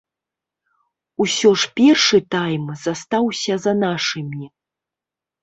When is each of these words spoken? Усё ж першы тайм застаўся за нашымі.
Усё 1.25 1.51
ж 1.63 1.69
першы 1.81 2.19
тайм 2.37 2.65
застаўся 2.85 3.53
за 3.67 3.73
нашымі. 3.85 4.45